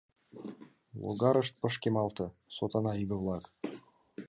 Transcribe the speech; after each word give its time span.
Логарышт 1.03 1.53
пышкемалте, 1.61 2.25
сотана 2.55 2.93
иге-влак! 3.01 3.45